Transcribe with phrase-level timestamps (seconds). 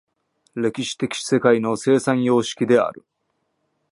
[0.55, 3.05] 歴史的世界の生産様式である。